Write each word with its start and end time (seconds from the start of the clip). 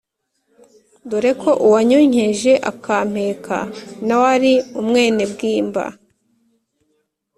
Dore 1.09 1.31
ko 1.41 1.51
uwanyonkeje 1.65 2.53
akampeka 2.71 3.57
nawe 4.05 4.25
ari 4.35 4.53
umwenebwimba 4.79 5.85